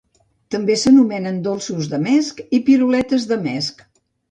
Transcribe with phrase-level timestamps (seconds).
[0.53, 3.89] També s'anomenen "dolços de mesc" i "piruletes de mesc".